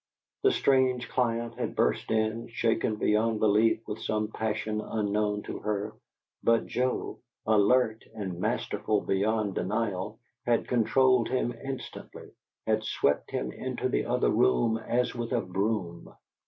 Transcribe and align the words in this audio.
The 0.41 0.51
strange 0.51 1.07
client 1.09 1.59
had 1.59 1.75
burst 1.75 2.09
in, 2.09 2.47
shaken 2.47 2.95
beyond 2.95 3.39
belief 3.39 3.87
with 3.87 3.99
some 3.99 4.29
passion 4.29 4.81
unknown 4.83 5.43
to 5.43 5.59
her, 5.59 5.93
but 6.41 6.65
Joe, 6.65 7.19
alert, 7.45 8.03
and 8.15 8.39
masterful 8.39 9.01
beyond 9.01 9.53
denial, 9.53 10.17
had 10.43 10.67
controlled 10.67 11.29
him 11.29 11.53
instantly; 11.53 12.31
had 12.65 12.83
swept 12.83 13.29
him 13.29 13.51
into 13.51 13.89
the 13.89 14.07
other 14.07 14.31
room 14.31 14.75
as 14.77 15.13
with 15.13 15.33
a 15.33 15.41
broom. 15.41 16.11